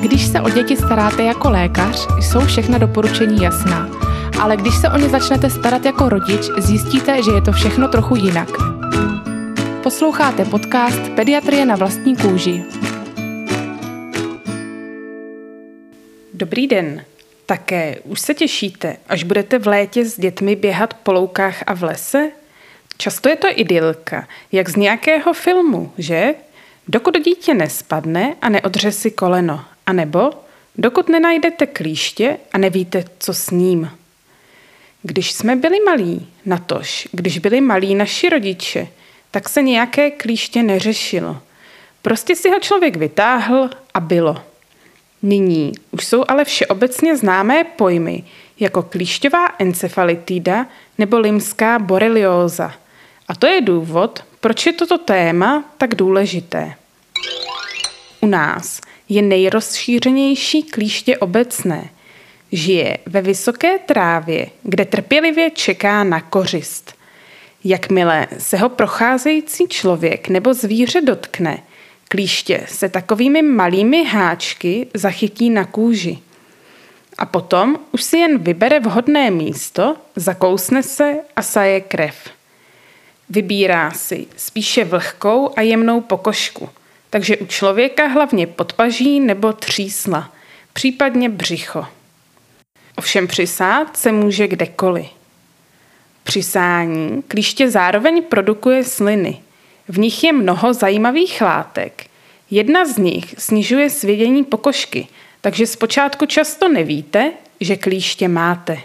Když 0.00 0.26
se 0.26 0.40
o 0.40 0.50
děti 0.50 0.76
staráte 0.76 1.22
jako 1.22 1.50
lékař, 1.50 2.08
jsou 2.20 2.40
všechna 2.40 2.78
doporučení 2.78 3.42
jasná. 3.42 3.88
Ale 4.40 4.56
když 4.56 4.74
se 4.74 4.88
o 4.88 4.96
ně 4.96 5.08
začnete 5.08 5.50
starat 5.50 5.84
jako 5.84 6.08
rodič, 6.08 6.50
zjistíte, 6.58 7.22
že 7.22 7.30
je 7.30 7.42
to 7.42 7.52
všechno 7.52 7.88
trochu 7.88 8.16
jinak. 8.16 8.48
Posloucháte 9.82 10.44
podcast 10.44 11.08
Pediatrie 11.16 11.66
na 11.66 11.76
vlastní 11.76 12.16
kůži. 12.16 12.64
Dobrý 16.34 16.66
den. 16.66 17.04
Také 17.46 17.96
už 18.04 18.20
se 18.20 18.34
těšíte, 18.34 18.96
až 19.08 19.22
budete 19.22 19.58
v 19.58 19.66
létě 19.66 20.04
s 20.04 20.20
dětmi 20.20 20.56
běhat 20.56 20.94
po 20.94 21.12
loukách 21.12 21.62
a 21.66 21.74
v 21.74 21.82
lese? 21.82 22.30
Často 22.96 23.28
je 23.28 23.36
to 23.36 23.48
idylka, 23.50 24.28
jak 24.52 24.68
z 24.68 24.76
nějakého 24.76 25.32
filmu, 25.32 25.92
že? 25.98 26.34
Dokud 26.88 27.24
dítě 27.24 27.54
nespadne 27.54 28.34
a 28.42 28.48
neodře 28.48 28.92
si 28.92 29.10
koleno, 29.10 29.64
anebo 29.92 30.30
dokud 30.76 31.08
nenajdete 31.08 31.66
klíště 31.66 32.36
a 32.52 32.58
nevíte, 32.58 33.04
co 33.18 33.34
s 33.34 33.50
ním. 33.50 33.90
Když 35.02 35.32
jsme 35.32 35.56
byli 35.56 35.80
malí, 35.80 36.26
natož, 36.46 37.08
když 37.12 37.38
byli 37.38 37.60
malí 37.60 37.94
naši 37.94 38.28
rodiče, 38.28 38.88
tak 39.30 39.48
se 39.48 39.62
nějaké 39.62 40.10
klíště 40.10 40.62
neřešilo. 40.62 41.36
Prostě 42.02 42.36
si 42.36 42.50
ho 42.50 42.60
člověk 42.60 42.96
vytáhl 42.96 43.70
a 43.94 44.00
bylo. 44.00 44.42
Nyní 45.22 45.72
už 45.90 46.04
jsou 46.04 46.24
ale 46.28 46.44
všeobecně 46.44 47.16
známé 47.16 47.64
pojmy 47.64 48.24
jako 48.60 48.82
klíšťová 48.82 49.46
encefalitída 49.58 50.66
nebo 50.98 51.18
limská 51.18 51.78
borelióza. 51.78 52.72
A 53.28 53.34
to 53.34 53.46
je 53.46 53.60
důvod, 53.60 54.24
proč 54.40 54.66
je 54.66 54.72
toto 54.72 54.98
téma 54.98 55.64
tak 55.78 55.94
důležité. 55.94 56.74
U 58.20 58.26
nás 58.26 58.80
je 59.12 59.22
nejrozšířenější 59.22 60.62
klíště 60.62 61.18
obecné. 61.18 61.88
Žije 62.52 62.98
ve 63.06 63.22
vysoké 63.22 63.78
trávě, 63.78 64.46
kde 64.62 64.84
trpělivě 64.84 65.50
čeká 65.50 66.04
na 66.04 66.20
kořist. 66.20 66.94
Jakmile 67.64 68.26
se 68.38 68.56
ho 68.56 68.68
procházející 68.68 69.68
člověk 69.68 70.28
nebo 70.28 70.54
zvíře 70.54 71.00
dotkne, 71.00 71.58
klíště 72.08 72.66
se 72.68 72.88
takovými 72.88 73.42
malými 73.42 74.04
háčky 74.04 74.86
zachytí 74.94 75.50
na 75.50 75.64
kůži. 75.64 76.18
A 77.18 77.26
potom 77.26 77.78
už 77.92 78.02
si 78.02 78.16
jen 78.16 78.38
vybere 78.38 78.80
vhodné 78.80 79.30
místo, 79.30 79.96
zakousne 80.16 80.82
se 80.82 81.14
a 81.36 81.42
saje 81.42 81.80
krev. 81.80 82.16
Vybírá 83.30 83.90
si 83.90 84.26
spíše 84.36 84.84
vlhkou 84.84 85.50
a 85.56 85.60
jemnou 85.60 86.00
pokožku, 86.00 86.68
takže 87.12 87.36
u 87.36 87.46
člověka 87.46 88.06
hlavně 88.06 88.46
podpaží 88.46 89.20
nebo 89.20 89.52
třísla, 89.52 90.32
případně 90.72 91.28
břicho. 91.28 91.86
Ovšem 92.96 93.28
přisát 93.28 93.96
se 93.96 94.12
může 94.12 94.48
kdekoliv. 94.48 95.06
Při 96.24 96.42
sání 96.42 97.22
klíště 97.28 97.70
zároveň 97.70 98.22
produkuje 98.22 98.84
sliny. 98.84 99.40
V 99.88 99.98
nich 99.98 100.24
je 100.24 100.32
mnoho 100.32 100.74
zajímavých 100.74 101.40
látek. 101.40 102.06
Jedna 102.50 102.84
z 102.84 102.98
nich 102.98 103.34
snižuje 103.38 103.90
svědění 103.90 104.44
pokožky, 104.44 105.08
takže 105.40 105.66
zpočátku 105.66 106.26
často 106.26 106.68
nevíte, 106.68 107.32
že 107.60 107.76
klíště 107.76 108.28
máte. 108.28 108.78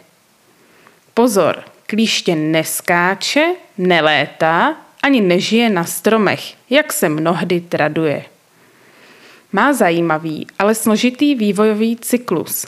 Pozor, 1.14 1.64
klíště 1.86 2.36
neskáče, 2.36 3.45
nelétá 3.78 4.87
ani 5.08 5.22
nežije 5.22 5.70
na 5.70 5.84
stromech, 5.84 6.54
jak 6.70 6.94
se 6.94 7.10
mnohdy 7.10 7.62
traduje. 7.62 8.26
Má 9.52 9.74
zajímavý, 9.74 10.48
ale 10.60 10.76
složitý 10.76 11.36
vývojový 11.36 11.96
cyklus. 11.96 12.68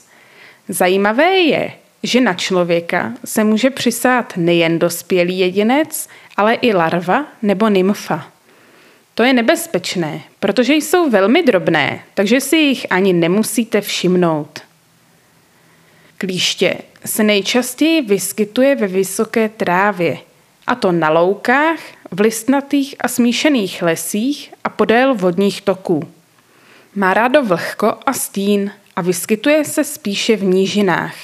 Zajímavé 0.70 1.38
je, 1.38 1.72
že 2.04 2.22
na 2.22 2.34
člověka 2.34 3.14
se 3.26 3.44
může 3.44 3.70
přisát 3.70 4.34
nejen 4.38 4.80
dospělý 4.80 5.40
jedinec, 5.40 6.08
ale 6.38 6.54
i 6.54 6.74
larva 6.74 7.26
nebo 7.42 7.70
nymfa. 7.70 8.28
To 9.16 9.24
je 9.24 9.34
nebezpečné, 9.34 10.22
protože 10.40 10.74
jsou 10.74 11.10
velmi 11.10 11.44
drobné, 11.44 12.04
takže 12.14 12.42
si 12.42 12.58
jich 12.58 12.88
ani 12.90 13.14
nemusíte 13.14 13.82
všimnout. 13.82 14.60
Klíště 16.18 16.76
se 17.06 17.24
nejčastěji 17.24 18.02
vyskytuje 18.02 18.76
ve 18.76 18.88
vysoké 18.88 19.50
trávě, 19.50 20.18
a 20.70 20.76
to 20.76 20.92
na 20.92 21.10
loukách, 21.10 21.80
v 22.12 22.20
listnatých 22.20 22.96
a 23.00 23.08
smíšených 23.08 23.82
lesích 23.82 24.54
a 24.64 24.70
podél 24.70 25.16
vodních 25.16 25.62
toků. 25.62 26.12
Má 26.96 27.14
rádo 27.14 27.44
vlhko 27.44 27.94
a 28.06 28.14
stín 28.14 28.72
a 28.96 29.02
vyskytuje 29.02 29.66
se 29.66 29.84
spíše 29.84 30.36
v 30.36 30.44
nížinách. 30.44 31.16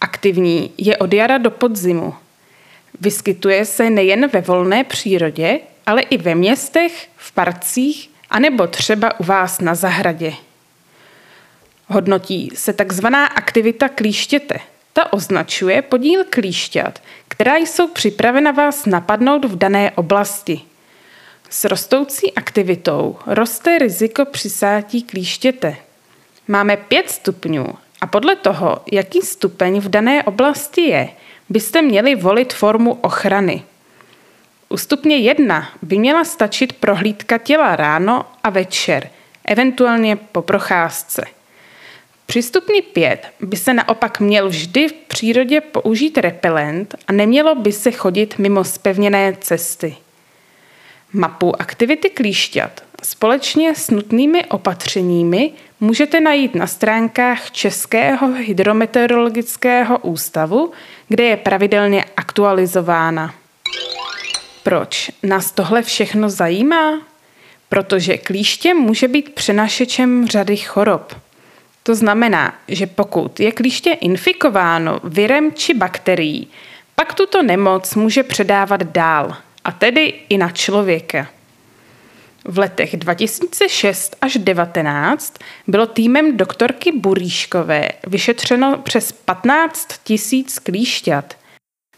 Aktivní 0.00 0.70
je 0.78 0.96
od 0.96 1.12
jara 1.12 1.38
do 1.38 1.50
podzimu. 1.50 2.14
Vyskytuje 3.00 3.64
se 3.64 3.90
nejen 3.90 4.28
ve 4.28 4.40
volné 4.40 4.84
přírodě, 4.84 5.60
ale 5.86 6.02
i 6.02 6.16
ve 6.16 6.34
městech, 6.34 7.08
v 7.16 7.32
parcích 7.32 8.10
a 8.30 8.38
nebo 8.38 8.66
třeba 8.66 9.20
u 9.20 9.24
vás 9.24 9.60
na 9.60 9.74
zahradě. 9.74 10.32
Hodnotí 11.86 12.50
se 12.54 12.72
takzvaná 12.72 13.26
aktivita 13.26 13.88
klíštěte. 13.88 14.58
Ta 14.92 15.12
označuje 15.12 15.82
podíl 15.82 16.24
klíšťat, 16.30 17.02
která 17.36 17.56
jsou 17.56 17.88
připravena 17.88 18.50
vás 18.50 18.86
napadnout 18.86 19.44
v 19.44 19.56
dané 19.56 19.90
oblasti. 19.90 20.60
S 21.50 21.64
rostoucí 21.64 22.34
aktivitou 22.34 23.16
roste 23.26 23.78
riziko 23.78 24.24
přisátí 24.24 25.02
klíštěte. 25.02 25.76
Máme 26.48 26.76
pět 26.76 27.10
stupňů 27.10 27.66
a 28.00 28.06
podle 28.06 28.36
toho, 28.36 28.82
jaký 28.92 29.20
stupeň 29.20 29.80
v 29.80 29.88
dané 29.88 30.24
oblasti 30.24 30.80
je, 30.80 31.08
byste 31.48 31.82
měli 31.82 32.14
volit 32.14 32.52
formu 32.52 32.92
ochrany. 32.92 33.62
U 34.68 34.76
stupně 34.76 35.16
1 35.16 35.68
by 35.82 35.98
měla 35.98 36.24
stačit 36.24 36.72
prohlídka 36.72 37.38
těla 37.38 37.76
ráno 37.76 38.24
a 38.42 38.50
večer, 38.50 39.10
eventuálně 39.44 40.16
po 40.16 40.42
procházce. 40.42 41.35
Při 42.26 42.42
stupni 42.42 42.82
5 42.82 43.26
by 43.40 43.56
se 43.56 43.74
naopak 43.74 44.20
měl 44.20 44.48
vždy 44.48 44.88
v 44.88 44.92
přírodě 44.92 45.60
použít 45.60 46.18
repelent 46.18 46.94
a 47.08 47.12
nemělo 47.12 47.54
by 47.54 47.72
se 47.72 47.90
chodit 47.90 48.38
mimo 48.38 48.64
spevněné 48.64 49.36
cesty. 49.40 49.96
Mapu 51.12 51.60
aktivity 51.60 52.10
klíšťat 52.10 52.82
společně 53.02 53.74
s 53.74 53.90
nutnými 53.90 54.44
opatřeními 54.44 55.52
můžete 55.80 56.20
najít 56.20 56.54
na 56.54 56.66
stránkách 56.66 57.50
Českého 57.50 58.32
hydrometeorologického 58.32 59.98
ústavu, 59.98 60.72
kde 61.08 61.24
je 61.24 61.36
pravidelně 61.36 62.04
aktualizována. 62.16 63.34
Proč 64.62 65.10
nás 65.22 65.52
tohle 65.52 65.82
všechno 65.82 66.30
zajímá? 66.30 67.02
Protože 67.68 68.18
klíště 68.18 68.74
může 68.74 69.08
být 69.08 69.34
přenašečem 69.34 70.26
řady 70.28 70.56
chorob. 70.56 71.25
To 71.86 71.94
znamená, 71.94 72.54
že 72.68 72.86
pokud 72.86 73.40
je 73.40 73.52
klíště 73.52 73.90
infikováno 73.90 75.00
virem 75.04 75.52
či 75.54 75.74
bakterií, 75.74 76.48
pak 76.94 77.14
tuto 77.14 77.42
nemoc 77.42 77.94
může 77.94 78.22
předávat 78.22 78.82
dál, 78.82 79.36
a 79.64 79.72
tedy 79.72 80.14
i 80.28 80.38
na 80.38 80.50
člověka. 80.50 81.28
V 82.44 82.58
letech 82.58 82.96
2006 82.96 84.16
až 84.20 84.32
2019 84.32 85.34
bylo 85.66 85.86
týmem 85.86 86.36
doktorky 86.36 86.92
Buríškové 86.92 87.88
vyšetřeno 88.06 88.78
přes 88.78 89.12
15 89.12 89.88
tisíc 90.04 90.58
klíšťat. 90.58 91.36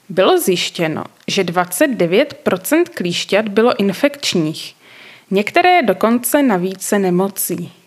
Bylo 0.08 0.38
zjištěno, 0.38 1.04
že 1.26 1.44
29% 1.44 2.84
klíšťat 2.94 3.48
bylo 3.48 3.80
infekčních, 3.80 4.74
některé 5.30 5.82
dokonce 5.82 6.42
na 6.42 6.56
více 6.56 6.98
nemocí. 6.98 7.77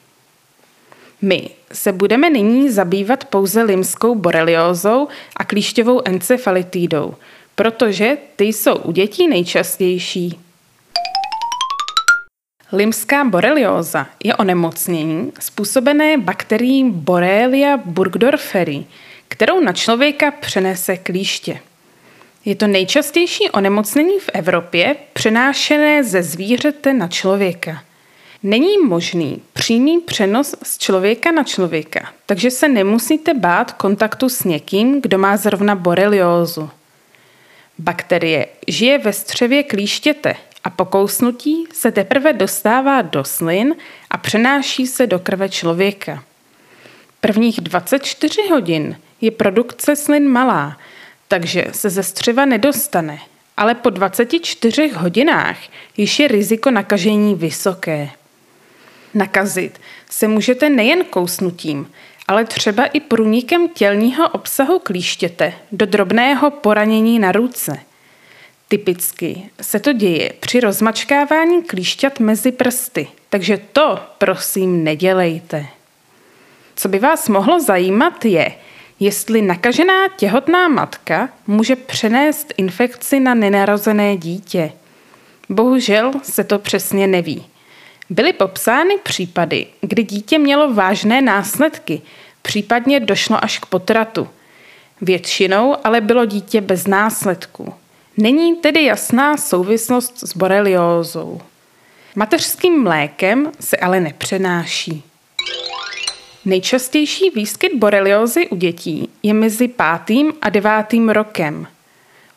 My 1.21 1.49
se 1.71 1.91
budeme 1.91 2.29
nyní 2.29 2.69
zabývat 2.71 3.25
pouze 3.25 3.63
limskou 3.63 4.15
boreliózou 4.15 5.07
a 5.37 5.43
klíšťovou 5.43 6.01
encefalitidou, 6.05 7.15
protože 7.55 8.17
ty 8.35 8.45
jsou 8.45 8.75
u 8.75 8.91
dětí 8.91 9.27
nejčastější. 9.27 10.39
Limská 12.71 13.23
borelióza 13.23 14.07
je 14.23 14.35
onemocnění 14.35 15.31
způsobené 15.39 16.17
bakterií 16.17 16.91
Borrelia 16.91 17.77
burgdorferi, 17.85 18.85
kterou 19.27 19.59
na 19.59 19.73
člověka 19.73 20.31
přenese 20.31 20.97
klíště. 20.97 21.59
Je 22.45 22.55
to 22.55 22.67
nejčastější 22.67 23.49
onemocnění 23.49 24.19
v 24.19 24.29
Evropě 24.33 24.95
přenášené 25.13 26.03
ze 26.03 26.23
zvířete 26.23 26.93
na 26.93 27.07
člověka. 27.07 27.83
Není 28.43 28.77
možný 28.77 29.41
přímý 29.53 29.99
přenos 29.99 30.55
z 30.63 30.77
člověka 30.77 31.31
na 31.31 31.43
člověka, 31.43 32.13
takže 32.25 32.51
se 32.51 32.67
nemusíte 32.67 33.33
bát 33.33 33.71
kontaktu 33.71 34.29
s 34.29 34.43
někým, 34.43 35.01
kdo 35.01 35.17
má 35.17 35.37
zrovna 35.37 35.75
boreliózu. 35.75 36.69
Bakterie 37.79 38.47
žije 38.67 38.97
ve 38.97 39.13
střevě 39.13 39.63
klíštěte 39.63 40.35
a 40.63 40.69
po 40.69 40.85
kousnutí 40.85 41.67
se 41.73 41.91
teprve 41.91 42.33
dostává 42.33 43.01
do 43.01 43.23
slin 43.23 43.75
a 44.09 44.17
přenáší 44.17 44.87
se 44.87 45.07
do 45.07 45.19
krve 45.19 45.49
člověka. 45.49 46.23
Prvních 47.19 47.61
24 47.61 48.41
hodin 48.49 48.99
je 49.21 49.31
produkce 49.31 49.95
slin 49.95 50.29
malá, 50.29 50.77
takže 51.27 51.65
se 51.71 51.89
ze 51.89 52.03
střeva 52.03 52.45
nedostane, 52.45 53.19
ale 53.57 53.75
po 53.75 53.89
24 53.89 54.87
hodinách 54.87 55.57
již 55.97 56.19
je 56.19 56.27
riziko 56.27 56.71
nakažení 56.71 57.35
vysoké. 57.35 58.09
Nakazit 59.13 59.81
se 60.09 60.27
můžete 60.27 60.69
nejen 60.69 61.03
kousnutím, 61.03 61.91
ale 62.27 62.45
třeba 62.45 62.85
i 62.85 62.99
průnikem 62.99 63.69
tělního 63.69 64.29
obsahu 64.29 64.79
klíštěte 64.79 65.53
do 65.71 65.85
drobného 65.85 66.51
poranění 66.51 67.19
na 67.19 67.31
ruce. 67.31 67.79
Typicky 68.67 69.49
se 69.61 69.79
to 69.79 69.93
děje 69.93 70.33
při 70.39 70.59
rozmačkávání 70.59 71.63
klíšťat 71.63 72.19
mezi 72.19 72.51
prsty, 72.51 73.07
takže 73.29 73.61
to 73.73 73.99
prosím 74.17 74.83
nedělejte. 74.83 75.65
Co 76.75 76.89
by 76.89 76.99
vás 76.99 77.29
mohlo 77.29 77.59
zajímat 77.59 78.25
je, 78.25 78.51
jestli 78.99 79.41
nakažená 79.41 80.07
těhotná 80.17 80.67
matka 80.67 81.29
může 81.47 81.75
přenést 81.75 82.53
infekci 82.57 83.19
na 83.19 83.33
nenarozené 83.33 84.17
dítě. 84.17 84.71
Bohužel 85.49 86.11
se 86.23 86.43
to 86.43 86.59
přesně 86.59 87.07
neví. 87.07 87.45
Byly 88.11 88.33
popsány 88.33 88.97
případy, 89.03 89.67
kdy 89.81 90.03
dítě 90.03 90.39
mělo 90.39 90.73
vážné 90.73 91.21
následky, 91.21 92.01
případně 92.41 92.99
došlo 92.99 93.43
až 93.43 93.59
k 93.59 93.65
potratu. 93.65 94.27
Většinou 95.01 95.75
ale 95.83 96.01
bylo 96.01 96.25
dítě 96.25 96.61
bez 96.61 96.87
následků. 96.87 97.73
Není 98.17 98.55
tedy 98.55 98.83
jasná 98.85 99.37
souvislost 99.37 100.19
s 100.27 100.37
boreliózou. 100.37 101.41
Mateřským 102.15 102.83
mlékem 102.83 103.51
se 103.59 103.77
ale 103.77 103.99
nepřenáší. 103.99 105.03
Nejčastější 106.45 107.29
výskyt 107.29 107.75
boreliózy 107.75 108.47
u 108.47 108.55
dětí 108.55 109.09
je 109.23 109.33
mezi 109.33 109.67
pátým 109.67 110.33
a 110.41 110.49
devátým 110.49 111.09
rokem. 111.09 111.67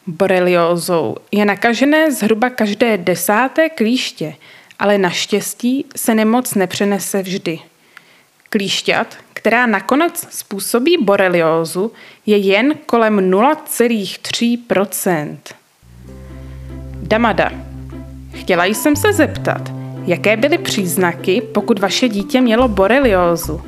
Boreliózou 0.07 1.17
je 1.33 1.45
nakažené 1.45 2.13
zhruba 2.13 2.51
každé 2.51 2.99
desáté 2.99 3.69
klíště, 3.69 4.35
ale 4.79 4.99
naštěstí 4.99 5.85
se 5.97 6.15
nemoc 6.15 6.55
nepřenese 6.55 7.23
vždy. 7.23 7.59
Klíšťat, 8.51 9.17
která 9.33 9.67
nakonec 9.67 10.27
způsobí 10.31 10.97
boreliózu, 11.01 11.93
je 12.27 12.37
jen 12.37 12.75
kolem 12.87 13.31
0,3% 13.31 15.37
Damada. 17.03 17.53
Chtěla 18.33 18.65
jsem 18.65 18.97
se 18.97 19.13
zeptat, 19.13 19.73
jaké 20.07 20.37
byly 20.37 20.59
příznaky, 20.59 21.41
pokud 21.41 21.79
vaše 21.79 22.09
dítě 22.09 22.41
mělo 22.41 22.69
boreliózu? 22.69 23.63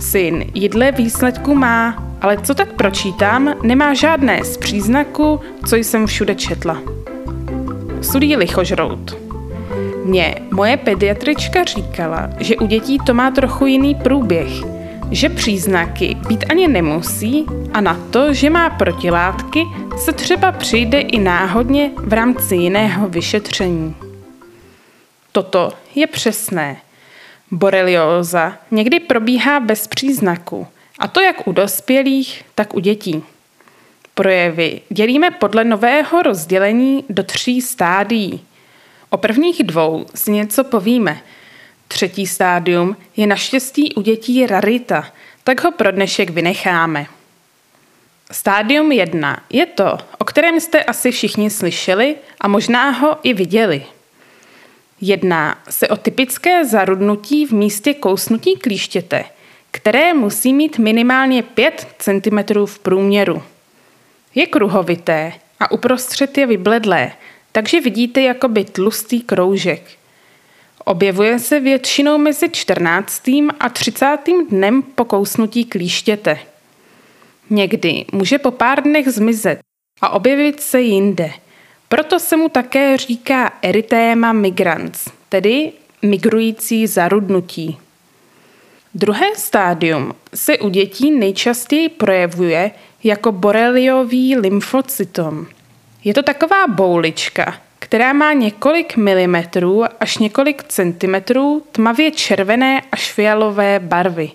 Syn 0.00 0.44
jídle 0.54 0.92
výsledku 0.92 1.54
má, 1.54 2.04
ale 2.20 2.38
co 2.38 2.54
tak 2.54 2.72
pročítám, 2.72 3.54
nemá 3.62 3.94
žádné 3.94 4.44
z 4.44 4.56
příznaků, 4.56 5.40
co 5.68 5.76
jsem 5.76 6.06
všude 6.06 6.34
četla. 6.34 6.82
Sudí 8.02 8.36
lichožrout. 8.36 9.31
Mně 10.04 10.34
moje 10.50 10.76
pediatrička 10.76 11.64
říkala, 11.64 12.30
že 12.40 12.56
u 12.56 12.66
dětí 12.66 12.98
to 13.06 13.14
má 13.14 13.30
trochu 13.30 13.66
jiný 13.66 13.94
průběh, 13.94 14.48
že 15.10 15.28
příznaky 15.28 16.16
být 16.28 16.44
ani 16.50 16.68
nemusí 16.68 17.46
a 17.72 17.80
na 17.80 18.00
to, 18.10 18.32
že 18.32 18.50
má 18.50 18.70
protilátky, 18.70 19.64
se 19.96 20.12
třeba 20.12 20.52
přijde 20.52 21.00
i 21.00 21.18
náhodně 21.18 21.90
v 21.96 22.12
rámci 22.12 22.56
jiného 22.56 23.08
vyšetření. 23.08 23.96
Toto 25.32 25.72
je 25.94 26.06
přesné. 26.06 26.76
Borelióza 27.50 28.52
někdy 28.70 29.00
probíhá 29.00 29.60
bez 29.60 29.86
příznaku, 29.86 30.66
a 30.98 31.08
to 31.08 31.20
jak 31.20 31.48
u 31.48 31.52
dospělých, 31.52 32.44
tak 32.54 32.74
u 32.74 32.80
dětí. 32.80 33.22
Projevy 34.14 34.80
dělíme 34.88 35.30
podle 35.30 35.64
nového 35.64 36.22
rozdělení 36.22 37.04
do 37.08 37.22
tří 37.22 37.62
stádií. 37.62 38.40
O 39.12 39.16
prvních 39.16 39.62
dvou 39.62 40.06
si 40.14 40.30
něco 40.30 40.64
povíme. 40.64 41.20
Třetí 41.88 42.26
stádium 42.26 42.96
je 43.16 43.26
naštěstí 43.26 43.94
u 43.94 44.02
dětí 44.02 44.46
rarita, 44.46 45.12
tak 45.44 45.64
ho 45.64 45.72
pro 45.72 45.90
dnešek 45.90 46.30
vynecháme. 46.30 47.06
Stádium 48.30 48.92
1 48.92 49.42
je 49.50 49.66
to, 49.66 49.98
o 50.18 50.24
kterém 50.24 50.60
jste 50.60 50.84
asi 50.84 51.10
všichni 51.10 51.50
slyšeli 51.50 52.16
a 52.40 52.48
možná 52.48 52.90
ho 52.90 53.18
i 53.22 53.34
viděli. 53.34 53.86
Jedná 55.00 55.58
se 55.70 55.88
o 55.88 55.96
typické 55.96 56.64
zarudnutí 56.64 57.46
v 57.46 57.52
místě 57.52 57.94
kousnutí 57.94 58.56
klíštěte, 58.56 59.24
které 59.70 60.14
musí 60.14 60.54
mít 60.54 60.78
minimálně 60.78 61.42
5 61.42 61.86
cm 61.98 62.64
v 62.66 62.78
průměru. 62.78 63.42
Je 64.34 64.46
kruhovité 64.46 65.32
a 65.60 65.70
uprostřed 65.70 66.38
je 66.38 66.46
vybledlé, 66.46 67.12
takže 67.52 67.80
vidíte 67.80 68.20
jakoby 68.20 68.64
tlustý 68.64 69.20
kroužek. 69.20 69.82
Objevuje 70.84 71.38
se 71.38 71.60
většinou 71.60 72.18
mezi 72.18 72.50
14. 72.50 73.22
a 73.60 73.68
30. 73.68 74.18
dnem 74.50 74.82
po 74.82 75.04
kousnutí 75.04 75.64
klíštěte. 75.64 76.38
Někdy 77.50 78.04
může 78.12 78.38
po 78.38 78.50
pár 78.50 78.82
dnech 78.82 79.08
zmizet 79.08 79.58
a 80.00 80.08
objevit 80.08 80.60
se 80.60 80.80
jinde. 80.80 81.30
Proto 81.88 82.18
se 82.18 82.36
mu 82.36 82.48
také 82.48 82.96
říká 82.96 83.52
erytéma 83.62 84.32
migrans, 84.32 85.08
tedy 85.28 85.72
migrující 86.02 86.86
zarudnutí. 86.86 87.78
Druhé 88.94 89.26
stádium 89.36 90.14
se 90.34 90.58
u 90.58 90.68
dětí 90.68 91.10
nejčastěji 91.10 91.88
projevuje 91.88 92.70
jako 93.04 93.32
boreliový 93.32 94.36
lymfocytom. 94.36 95.46
Je 96.04 96.14
to 96.14 96.22
taková 96.22 96.66
boulička, 96.66 97.54
která 97.78 98.12
má 98.12 98.32
několik 98.32 98.96
milimetrů 98.96 99.84
až 100.00 100.18
několik 100.18 100.64
centimetrů 100.64 101.66
tmavě 101.72 102.10
červené 102.10 102.82
až 102.92 103.12
fialové 103.12 103.80
barvy. 103.80 104.30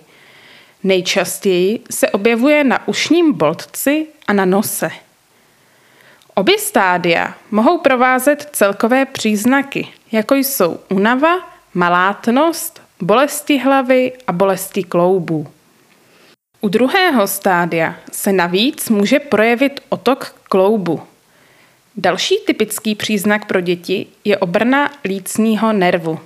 Nejčastěji 0.84 1.80
se 1.90 2.10
objevuje 2.10 2.64
na 2.64 2.88
ušním 2.88 3.32
boltci 3.32 4.06
a 4.26 4.32
na 4.32 4.44
nose. 4.44 4.90
Obě 6.34 6.58
stádia 6.58 7.34
mohou 7.50 7.78
provázet 7.78 8.48
celkové 8.52 9.06
příznaky, 9.06 9.88
jako 10.12 10.34
jsou 10.34 10.78
únava, 10.88 11.50
malátnost, 11.74 12.82
bolesti 13.00 13.58
hlavy 13.58 14.12
a 14.26 14.32
bolesti 14.32 14.82
kloubů. 14.82 15.46
U 16.60 16.68
druhého 16.68 17.26
stádia 17.26 17.94
se 18.12 18.32
navíc 18.32 18.88
může 18.88 19.20
projevit 19.20 19.80
otok 19.88 20.34
kloubu. 20.48 21.02
Další 22.00 22.34
typický 22.46 22.94
příznak 22.94 23.46
pro 23.46 23.60
děti 23.60 24.06
je 24.24 24.38
obrna 24.38 24.92
lícního 25.04 25.72
nervu. 25.72 26.20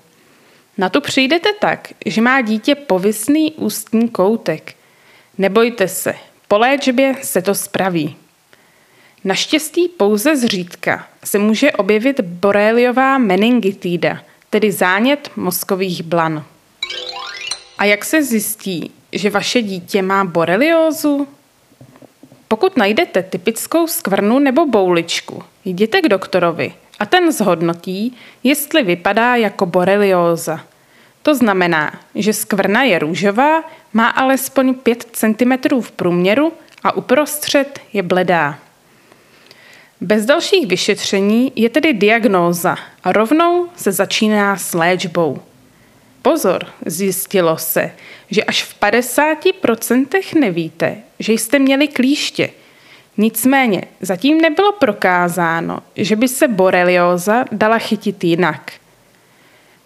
Na 0.79 0.89
to 0.89 1.01
přijdete 1.01 1.49
tak, 1.61 1.93
že 2.07 2.21
má 2.21 2.41
dítě 2.41 2.75
povisný 2.75 3.53
ústní 3.53 4.09
koutek. 4.09 4.75
Nebojte 5.39 5.89
se, 5.89 6.15
po 6.49 6.59
léčbě 6.59 7.15
se 7.23 7.43
to 7.43 7.55
spraví. 7.55 8.17
Naštěstí 9.25 9.89
pouze 9.89 10.37
zřídka 10.37 11.09
se 11.25 11.39
může 11.39 11.73
objevit 11.73 12.21
boreliová 12.21 13.19
meningitída, 13.19 14.23
tedy 14.51 14.73
zánět 14.73 15.31
mozkových 15.37 16.03
blan. 16.03 16.45
A 17.79 17.85
jak 17.85 18.05
se 18.05 18.23
zjistí, 18.23 18.91
že 19.13 19.31
vaše 19.31 19.63
dítě 19.63 20.03
má 20.03 20.25
boreliózu? 20.25 21.29
Pokud 22.53 22.77
najdete 22.77 23.23
typickou 23.23 23.87
skvrnu 23.87 24.39
nebo 24.39 24.67
bouličku, 24.67 25.43
jděte 25.65 26.01
k 26.01 26.09
doktorovi 26.09 26.75
a 26.99 27.07
ten 27.07 27.33
zhodnotí, 27.33 28.17
jestli 28.43 28.83
vypadá 28.83 29.37
jako 29.37 29.67
borelióza. 29.67 30.61
To 31.23 31.35
znamená, 31.35 32.01
že 32.15 32.33
skvrna 32.33 32.83
je 32.83 32.99
růžová, 32.99 33.63
má 33.93 34.09
alespoň 34.09 34.75
5 34.75 35.07
cm 35.13 35.81
v 35.81 35.91
průměru 35.91 36.53
a 36.83 36.93
uprostřed 36.93 37.81
je 37.93 38.03
bledá. 38.03 38.59
Bez 40.01 40.25
dalších 40.25 40.67
vyšetření 40.67 41.53
je 41.57 41.69
tedy 41.69 41.93
diagnóza 41.93 42.77
a 43.05 43.13
rovnou 43.13 43.69
se 43.77 43.93
začíná 43.93 44.57
s 44.57 44.75
léčbou. 44.75 45.39
Pozor, 46.23 46.67
zjistilo 46.87 47.59
se, 47.59 47.93
že 48.31 48.45
až 48.45 48.63
v 48.63 48.81
50% 48.81 50.41
nevíte, 50.41 50.97
že 51.23 51.33
jste 51.33 51.59
měli 51.59 51.89
klíště. 51.89 52.51
Nicméně 53.17 53.83
zatím 54.01 54.41
nebylo 54.41 54.73
prokázáno, 54.73 55.79
že 55.97 56.17
by 56.17 56.29
se 56.29 56.49
borelioza 56.49 57.45
dala 57.53 57.79
chytit 57.79 58.25
jinak. 58.25 58.73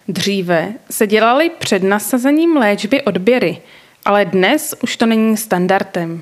Dříve 0.07 0.73
se 0.89 1.07
dělaly 1.07 1.49
před 1.49 1.83
nasazením 1.83 2.57
léčby 2.57 3.01
odběry, 3.01 3.61
ale 4.05 4.25
dnes 4.25 4.75
už 4.83 4.97
to 4.97 5.05
není 5.05 5.37
standardem. 5.37 6.21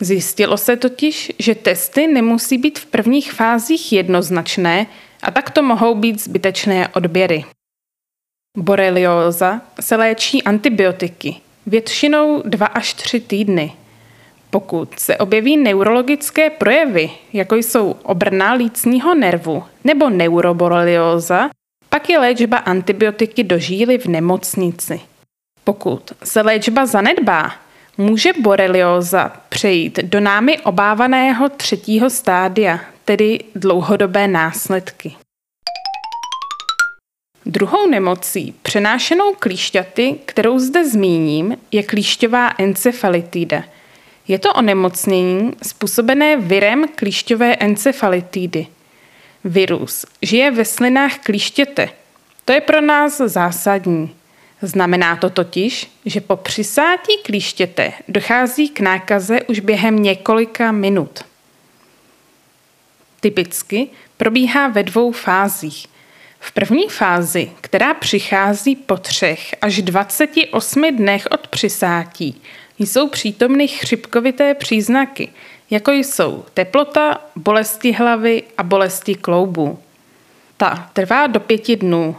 Zjistilo 0.00 0.56
se 0.56 0.76
totiž, 0.76 1.32
že 1.38 1.54
testy 1.54 2.06
nemusí 2.06 2.58
být 2.58 2.78
v 2.78 2.86
prvních 2.86 3.32
fázích 3.32 3.92
jednoznačné 3.92 4.86
a 5.22 5.30
tak 5.30 5.50
to 5.50 5.62
mohou 5.62 5.94
být 5.94 6.22
zbytečné 6.22 6.88
odběry. 6.88 7.44
Borelioza 8.56 9.60
se 9.80 9.96
léčí 9.96 10.42
antibiotiky, 10.42 11.36
většinou 11.66 12.42
dva 12.44 12.66
až 12.66 12.94
tři 12.94 13.20
týdny. 13.20 13.72
Pokud 14.52 14.98
se 14.98 15.16
objeví 15.16 15.56
neurologické 15.56 16.50
projevy, 16.50 17.10
jako 17.32 17.56
jsou 17.56 17.96
obrna 18.02 18.52
lícního 18.52 19.14
nervu 19.14 19.64
nebo 19.84 20.10
neuroborelioza, 20.10 21.50
pak 21.88 22.08
je 22.10 22.18
léčba 22.18 22.56
antibiotiky 22.56 23.44
do 23.44 23.58
žíly 23.58 23.98
v 23.98 24.06
nemocnici. 24.06 25.00
Pokud 25.64 26.12
se 26.24 26.40
léčba 26.40 26.86
zanedbá, 26.86 27.52
může 27.98 28.32
borelioza 28.40 29.32
přejít 29.48 29.98
do 29.98 30.20
námi 30.20 30.58
obávaného 30.58 31.48
třetího 31.48 32.10
stádia, 32.10 32.80
tedy 33.04 33.38
dlouhodobé 33.54 34.28
následky. 34.28 35.16
Druhou 37.46 37.86
nemocí 37.90 38.54
přenášenou 38.62 39.34
klíšťaty, 39.38 40.18
kterou 40.24 40.58
zde 40.58 40.88
zmíním, 40.88 41.56
je 41.70 41.82
klíšťová 41.82 42.50
encefalitida. 42.58 43.64
Je 44.28 44.38
to 44.38 44.52
onemocnění 44.52 45.52
způsobené 45.62 46.36
virem 46.36 46.84
klíšťové 46.94 47.56
encefalitidy. 47.56 48.66
Virus 49.44 50.06
žije 50.22 50.50
ve 50.50 50.64
slinách 50.64 51.18
klíštěte. 51.18 51.88
To 52.44 52.52
je 52.52 52.60
pro 52.60 52.80
nás 52.80 53.16
zásadní. 53.16 54.14
Znamená 54.62 55.16
to 55.16 55.30
totiž, 55.30 55.90
že 56.06 56.20
po 56.20 56.36
přisátí 56.36 57.12
klíštěte 57.24 57.92
dochází 58.08 58.68
k 58.68 58.80
nákaze 58.80 59.42
už 59.42 59.60
během 59.60 60.02
několika 60.02 60.72
minut. 60.72 61.24
Typicky 63.20 63.88
probíhá 64.16 64.68
ve 64.68 64.82
dvou 64.82 65.12
fázích. 65.12 65.86
V 66.40 66.52
první 66.52 66.88
fázi, 66.88 67.50
která 67.60 67.94
přichází 67.94 68.76
po 68.76 68.96
třech 68.96 69.54
až 69.60 69.82
28 69.82 70.96
dnech 70.96 71.28
od 71.30 71.48
přisátí, 71.48 72.42
jsou 72.78 73.08
přítomny 73.08 73.68
chřipkovité 73.68 74.54
příznaky, 74.54 75.28
jako 75.70 75.92
jsou 75.92 76.44
teplota, 76.54 77.20
bolesti 77.36 77.92
hlavy 77.92 78.42
a 78.58 78.62
bolesti 78.62 79.14
kloubů. 79.14 79.78
Ta 80.56 80.90
trvá 80.92 81.26
do 81.26 81.40
pěti 81.40 81.76
dnů. 81.76 82.16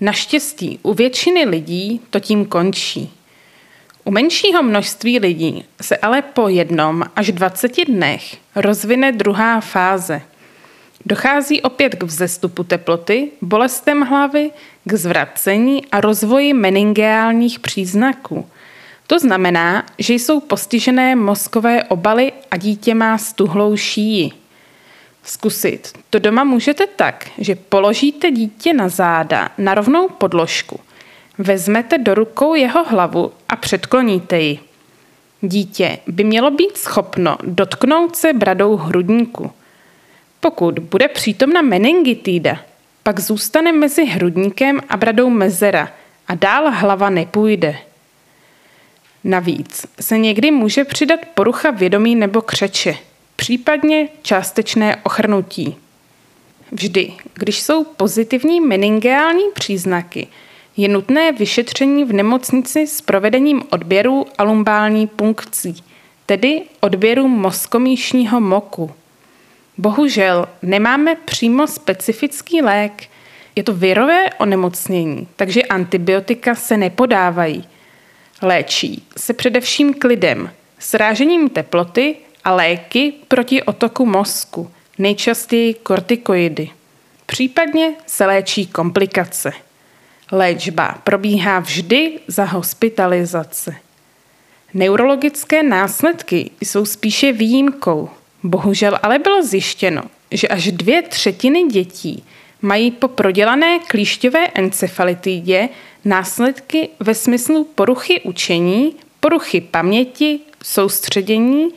Naštěstí 0.00 0.78
u 0.82 0.94
většiny 0.94 1.44
lidí 1.44 2.00
to 2.10 2.20
tím 2.20 2.44
končí. 2.44 3.12
U 4.04 4.10
menšího 4.10 4.62
množství 4.62 5.18
lidí 5.18 5.64
se 5.80 5.96
ale 5.96 6.22
po 6.22 6.48
jednom 6.48 7.04
až 7.16 7.32
20 7.32 7.84
dnech 7.84 8.36
rozvine 8.56 9.12
druhá 9.12 9.60
fáze– 9.60 10.22
Dochází 11.08 11.62
opět 11.62 11.94
k 11.94 12.02
vzestupu 12.02 12.64
teploty, 12.64 13.30
bolestem 13.40 14.00
hlavy, 14.00 14.50
k 14.84 14.92
zvracení 14.92 15.86
a 15.86 16.00
rozvoji 16.00 16.52
meningeálních 16.54 17.58
příznaků. 17.60 18.46
To 19.06 19.18
znamená, 19.18 19.86
že 19.98 20.14
jsou 20.14 20.40
postižené 20.40 21.16
mozkové 21.16 21.84
obaly 21.84 22.32
a 22.50 22.56
dítě 22.56 22.94
má 22.94 23.18
stuhlou 23.18 23.76
šíji. 23.76 24.30
Zkusit 25.22 25.92
to 26.10 26.18
doma 26.18 26.44
můžete 26.44 26.86
tak, 26.86 27.30
že 27.38 27.54
položíte 27.54 28.30
dítě 28.30 28.72
na 28.72 28.88
záda 28.88 29.48
na 29.58 29.74
rovnou 29.74 30.08
podložku, 30.08 30.80
vezmete 31.38 31.98
do 31.98 32.14
rukou 32.14 32.54
jeho 32.54 32.84
hlavu 32.84 33.32
a 33.48 33.56
předkloníte 33.56 34.40
ji. 34.40 34.58
Dítě 35.40 35.98
by 36.06 36.24
mělo 36.24 36.50
být 36.50 36.76
schopno 36.76 37.38
dotknout 37.42 38.16
se 38.16 38.32
bradou 38.32 38.76
hrudníku– 38.76 39.50
pokud 40.46 40.78
bude 40.78 41.08
přítomna 41.08 41.62
meningitída, 41.62 42.58
pak 43.02 43.20
zůstane 43.20 43.72
mezi 43.72 44.04
hrudníkem 44.04 44.80
a 44.88 44.96
bradou 44.96 45.30
mezera 45.30 45.88
a 46.28 46.34
dál 46.34 46.70
hlava 46.70 47.10
nepůjde. 47.10 47.76
Navíc 49.24 49.86
se 50.00 50.18
někdy 50.18 50.50
může 50.50 50.84
přidat 50.84 51.20
porucha 51.34 51.70
vědomí 51.70 52.14
nebo 52.14 52.42
křeče, 52.42 52.96
případně 53.36 54.08
částečné 54.22 54.96
ochrnutí. 54.96 55.76
Vždy, 56.72 57.12
když 57.34 57.62
jsou 57.62 57.84
pozitivní 57.84 58.60
meningeální 58.60 59.44
příznaky, 59.54 60.26
je 60.76 60.88
nutné 60.88 61.32
vyšetření 61.32 62.04
v 62.04 62.12
nemocnici 62.12 62.86
s 62.86 63.00
provedením 63.00 63.62
odběru 63.70 64.26
alumbální 64.38 65.06
punkcí, 65.06 65.84
tedy 66.26 66.62
odběru 66.80 67.28
mozkomíšního 67.28 68.40
moku. 68.40 68.90
Bohužel 69.78 70.48
nemáme 70.62 71.14
přímo 71.14 71.66
specifický 71.66 72.62
lék. 72.62 73.08
Je 73.56 73.62
to 73.62 73.72
virové 73.72 74.30
onemocnění, 74.38 75.28
takže 75.36 75.62
antibiotika 75.62 76.54
se 76.54 76.76
nepodávají. 76.76 77.64
Léčí 78.42 79.02
se 79.16 79.32
především 79.32 79.94
klidem, 79.94 80.50
srážením 80.78 81.48
teploty 81.48 82.16
a 82.44 82.52
léky 82.54 83.12
proti 83.28 83.62
otoku 83.62 84.06
mozku, 84.06 84.70
nejčastěji 84.98 85.74
kortikoidy. 85.74 86.70
Případně 87.26 87.94
se 88.06 88.26
léčí 88.26 88.66
komplikace. 88.66 89.52
Léčba 90.32 90.98
probíhá 91.04 91.58
vždy 91.58 92.18
za 92.28 92.44
hospitalizace. 92.44 93.76
Neurologické 94.74 95.62
následky 95.62 96.50
jsou 96.60 96.84
spíše 96.84 97.32
výjimkou. 97.32 98.10
Bohužel 98.42 98.98
ale 99.02 99.18
bylo 99.18 99.42
zjištěno, 99.42 100.02
že 100.30 100.48
až 100.48 100.72
dvě 100.72 101.02
třetiny 101.02 101.62
dětí 101.62 102.24
mají 102.66 102.90
po 102.90 103.08
prodělané 103.08 103.78
klíšťové 103.78 104.46
encefalitidě 104.46 105.68
následky 106.04 106.88
ve 107.00 107.14
smyslu 107.14 107.64
poruchy 107.64 108.20
učení, 108.20 108.96
poruchy 109.20 109.60
paměti, 109.60 110.40
soustředění, 110.62 111.68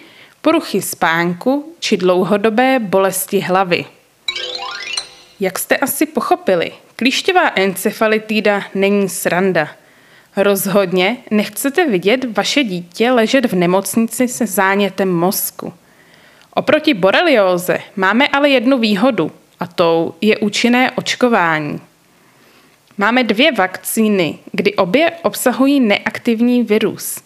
poruchy 0.42 0.82
spánku 0.82 1.76
či 1.80 1.98
dlouhodobé 1.98 2.80
bolesti 2.80 3.40
hlavy. 3.40 3.86
Jak 5.40 5.60
jste 5.60 5.78
asi 5.78 6.06
pochopili, 6.06 6.72
klíšťová 6.96 7.52
encefalitida 7.56 8.64
není 8.76 9.10
sranda. 9.10 9.70
Rozhodně 10.38 11.18
nechcete 11.32 11.88
vidět 11.88 12.38
vaše 12.38 12.64
dítě 12.64 13.12
ležet 13.12 13.46
v 13.46 13.56
nemocnici 13.56 14.28
se 14.28 14.46
zánětem 14.46 15.10
mozku. 15.10 15.74
Oproti 16.54 16.94
borelióze 16.94 17.80
máme 17.96 18.28
ale 18.28 18.50
jednu 18.50 18.78
výhodu 18.78 19.32
a 19.60 19.68
tou 19.68 20.14
je 20.22 20.38
účinné 20.38 20.92
očkování. 20.92 21.82
Máme 22.98 23.24
dvě 23.24 23.52
vakcíny, 23.52 24.40
kdy 24.52 24.76
obě 24.76 25.12
obsahují 25.24 25.80
neaktivní 25.80 26.64
virus. 26.64 27.22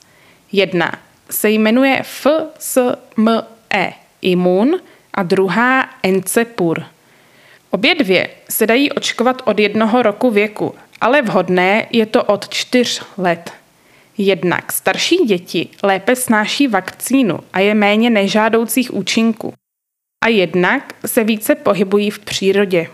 Jedna 0.52 0.92
se 1.30 1.50
jmenuje 1.50 2.04
FSME 2.04 3.44
imun 4.22 4.80
a 5.13 5.24
druhá 5.24 5.90
Encepur. 6.04 6.84
Obě 7.72 7.96
dvě 7.96 8.30
se 8.50 8.68
dají 8.68 8.92
očkovat 8.92 9.42
od 9.46 9.60
jednoho 9.60 10.02
roku 10.02 10.32
věku, 10.32 10.75
ale 11.02 11.22
vhodné 11.22 11.88
je 11.92 12.06
to 12.06 12.24
od 12.24 12.50
čtyř 12.50 13.02
let. 13.18 13.54
Jednak 14.18 14.72
starší 14.72 15.16
děti 15.16 15.68
lépe 15.84 16.16
snáší 16.16 16.68
vakcínu 16.68 17.40
a 17.54 17.60
je 17.60 17.74
méně 17.74 18.10
nežádoucích 18.10 18.94
účinků. 18.94 19.54
A 20.24 20.27
jednak 20.27 20.94
se 21.06 21.24
více 21.24 21.56
pohybují 21.56 22.10
v 22.10 22.20
přírodě. 22.20 22.88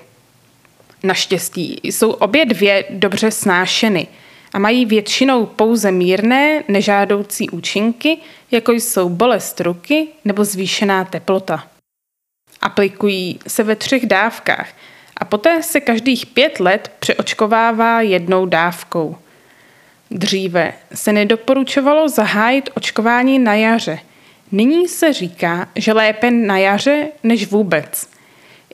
Naštěstí 1.04 1.80
jsou 1.84 2.12
obě 2.12 2.46
dvě 2.46 2.86
dobře 2.90 3.32
snášeny 3.32 4.08
a 4.54 4.60
mají 4.60 4.86
většinou 4.86 5.46
pouze 5.46 5.92
mírné 5.92 6.64
nežádoucí 6.68 7.50
účinky, 7.50 8.18
jako 8.52 8.72
jsou 8.72 9.10
bolest 9.10 9.62
ruky 9.62 10.08
nebo 10.26 10.46
zvýšená 10.46 11.06
teplota. 11.06 11.68
Aplikují 12.62 13.40
se 13.48 13.64
ve 13.64 13.76
třech 13.76 14.06
dávkách 14.06 14.70
a 15.18 15.26
poté 15.26 15.64
se 15.64 15.82
každých 15.82 16.26
pět 16.26 16.60
let 16.60 16.92
přeočkovává 17.00 18.02
jednou 18.02 18.46
dávkou– 18.46 19.18
Dříve 20.12 20.74
se 20.94 21.14
nedoporučovalo 21.14 22.10
zahájit 22.10 22.70
očkování 22.76 23.40
na 23.40 23.54
jaře. 23.54 24.00
Nyní 24.52 24.88
se 24.88 25.14
říká, 25.14 25.70
že 25.76 25.94
lépe 25.94 26.32
na 26.32 26.58
jaře 26.58 27.08
než 27.24 27.48
vůbec. 27.48 28.10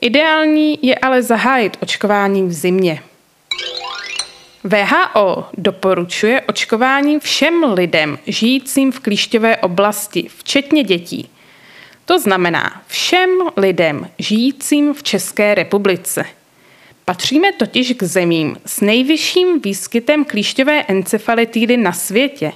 Ideální 0.00 0.78
je 0.82 0.94
ale 0.94 1.22
zahájit 1.22 1.76
očkování 1.80 2.42
v 2.42 2.52
zimě. 2.52 3.02
VHO 4.64 5.46
doporučuje 5.58 6.40
očkování 6.40 7.20
všem 7.20 7.64
lidem 7.72 8.18
žijícím 8.26 8.92
v 8.92 9.00
klíšťové 9.00 9.56
oblasti, 9.56 10.26
včetně 10.38 10.82
dětí. 10.82 11.28
To 12.04 12.18
znamená 12.18 12.82
všem 12.86 13.30
lidem 13.56 14.10
žijícím 14.18 14.94
v 14.94 15.02
České 15.02 15.54
republice. 15.54 16.24
Patříme 17.04 17.52
totiž 17.52 17.92
k 17.92 18.02
zemím 18.02 18.56
s 18.66 18.80
nejvyšším 18.80 19.60
výskytem 19.60 20.24
klíšťové 20.24 20.82
encefalitidy 20.82 21.76
na 21.76 21.92
světě. 21.92 22.52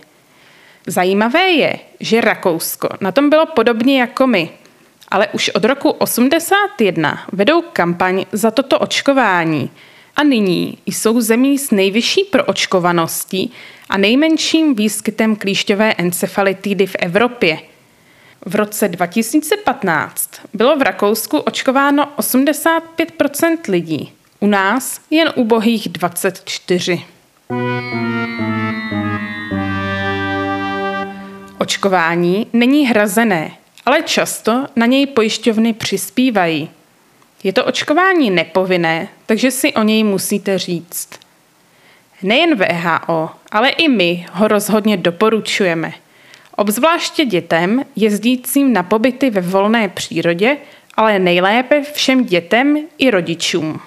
Zajímavé 0.86 1.50
je, 1.50 1.78
že 2.00 2.20
Rakousko 2.20 2.88
na 3.00 3.12
tom 3.12 3.30
bylo 3.30 3.46
podobně 3.46 4.00
jako 4.00 4.26
my, 4.26 4.50
ale 5.08 5.28
už 5.28 5.48
od 5.48 5.64
roku 5.64 5.90
81 5.90 7.18
vedou 7.32 7.62
kampaň 7.62 8.24
za 8.32 8.50
toto 8.50 8.78
očkování 8.78 9.70
a 10.16 10.22
nyní 10.22 10.78
jsou 10.86 11.20
zemí 11.20 11.58
s 11.58 11.70
nejvyšší 11.70 12.24
proočkovaností 12.24 13.52
a 13.88 13.98
nejmenším 13.98 14.74
výskytem 14.74 15.36
klíšťové 15.36 15.94
encefalitidy 15.98 16.86
v 16.86 16.96
Evropě. 16.98 17.58
V 18.46 18.54
roce 18.54 18.88
2015 18.88 20.30
bylo 20.54 20.76
v 20.76 20.82
Rakousku 20.82 21.38
očkováno 21.38 22.08
85% 22.18 23.58
lidí, 23.68 24.12
u 24.40 24.46
nás 24.46 25.00
jen 25.10 25.32
ubohých 25.36 25.88
24. 25.88 27.04
Očkování 31.62 32.46
není 32.52 32.86
hrazené, 32.86 33.50
ale 33.86 34.02
často 34.02 34.66
na 34.76 34.86
něj 34.86 35.06
pojišťovny 35.06 35.72
přispívají. 35.72 36.70
Je 37.44 37.52
to 37.52 37.64
očkování 37.64 38.30
nepovinné, 38.30 39.08
takže 39.26 39.50
si 39.50 39.74
o 39.74 39.82
něj 39.82 40.04
musíte 40.04 40.58
říct. 40.58 41.08
Nejen 42.22 42.54
VHO, 42.54 43.30
ale 43.50 43.68
i 43.68 43.88
my 43.88 44.26
ho 44.32 44.48
rozhodně 44.48 44.96
doporučujeme. 44.96 45.92
Obzvláště 46.56 47.24
dětem 47.24 47.84
jezdícím 47.96 48.72
na 48.72 48.82
pobyty 48.82 49.30
ve 49.30 49.40
volné 49.40 49.88
přírodě, 49.88 50.56
ale 50.94 51.18
nejlépe 51.18 51.82
všem 51.82 52.24
dětem 52.24 52.78
i 52.98 53.10
rodičům. 53.10 53.80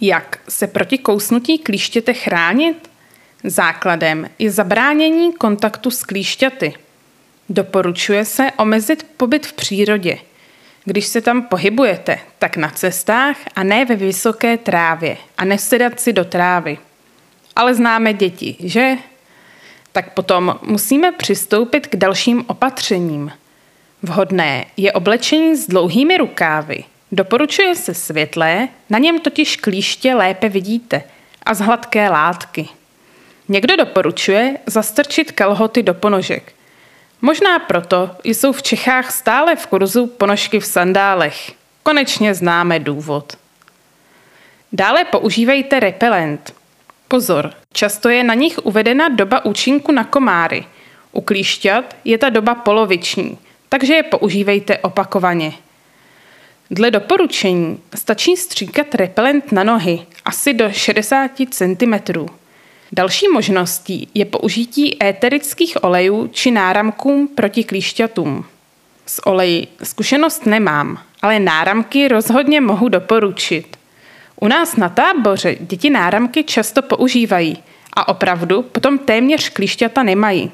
Jak 0.00 0.38
se 0.48 0.66
proti 0.66 0.98
kousnutí 0.98 1.58
klíštěte 1.58 2.12
chránit? 2.12 2.87
Základem 3.44 4.30
je 4.38 4.50
zabránění 4.50 5.32
kontaktu 5.32 5.90
s 5.90 6.04
klíšťaty. 6.04 6.74
Doporučuje 7.48 8.24
se 8.24 8.50
omezit 8.58 9.06
pobyt 9.16 9.46
v 9.46 9.52
přírodě. 9.52 10.18
Když 10.84 11.06
se 11.06 11.20
tam 11.20 11.42
pohybujete, 11.42 12.18
tak 12.38 12.56
na 12.56 12.70
cestách 12.70 13.36
a 13.56 13.62
ne 13.62 13.84
ve 13.84 13.96
vysoké 13.96 14.56
trávě 14.56 15.16
a 15.38 15.44
nesedat 15.44 16.00
si 16.00 16.12
do 16.12 16.24
trávy. 16.24 16.78
Ale 17.56 17.74
známe 17.74 18.12
děti, 18.12 18.56
že? 18.60 18.96
Tak 19.92 20.14
potom 20.14 20.58
musíme 20.62 21.12
přistoupit 21.12 21.86
k 21.86 21.96
dalším 21.96 22.44
opatřením. 22.46 23.32
Vhodné 24.02 24.64
je 24.76 24.92
oblečení 24.92 25.56
s 25.56 25.66
dlouhými 25.66 26.16
rukávy. 26.16 26.84
Doporučuje 27.12 27.74
se 27.74 27.94
světlé, 27.94 28.68
na 28.90 28.98
něm 28.98 29.20
totiž 29.20 29.56
klíště 29.56 30.14
lépe 30.14 30.48
vidíte 30.48 31.02
a 31.42 31.54
z 31.54 31.60
hladké 31.60 32.08
látky. 32.08 32.68
Někdo 33.48 33.76
doporučuje 33.76 34.56
zastrčit 34.66 35.32
kalhoty 35.32 35.82
do 35.82 35.94
ponožek. 35.94 36.52
Možná 37.20 37.58
proto 37.58 38.10
jsou 38.24 38.52
v 38.52 38.62
Čechách 38.62 39.10
stále 39.10 39.56
v 39.56 39.66
kurzu 39.66 40.06
ponožky 40.06 40.60
v 40.60 40.66
sandálech. 40.66 41.52
Konečně 41.82 42.34
známe 42.34 42.78
důvod. 42.78 43.36
Dále 44.72 45.04
používejte 45.04 45.80
repelent. 45.80 46.54
Pozor, 47.08 47.52
často 47.72 48.08
je 48.08 48.24
na 48.24 48.34
nich 48.34 48.58
uvedena 48.58 49.08
doba 49.08 49.44
účinku 49.44 49.92
na 49.92 50.04
komáry. 50.04 50.64
U 51.12 51.20
klíšťat 51.20 51.96
je 52.04 52.18
ta 52.18 52.28
doba 52.28 52.54
poloviční, 52.54 53.38
takže 53.68 53.94
je 53.94 54.02
používejte 54.02 54.78
opakovaně. 54.78 55.52
Dle 56.70 56.90
doporučení 56.90 57.80
stačí 57.94 58.36
stříkat 58.36 58.94
repelent 58.94 59.52
na 59.52 59.64
nohy 59.64 60.06
asi 60.24 60.54
do 60.54 60.72
60 60.72 61.30
cm. 61.50 61.94
Další 62.92 63.28
možností 63.28 64.08
je 64.14 64.24
použití 64.24 65.04
éterických 65.04 65.84
olejů 65.84 66.28
či 66.32 66.50
náramků 66.50 67.30
proti 67.34 67.64
klíšťatům. 67.64 68.44
S 69.06 69.26
oleji 69.26 69.66
zkušenost 69.82 70.46
nemám, 70.46 71.02
ale 71.22 71.40
náramky 71.40 72.08
rozhodně 72.08 72.60
mohu 72.60 72.88
doporučit. 72.88 73.76
U 74.40 74.48
nás 74.48 74.76
na 74.76 74.88
táboře 74.88 75.56
děti 75.60 75.90
náramky 75.90 76.44
často 76.44 76.82
používají 76.82 77.58
a 77.92 78.08
opravdu 78.08 78.62
potom 78.62 78.98
téměř 78.98 79.48
klíšťata 79.48 80.02
nemají. 80.02 80.50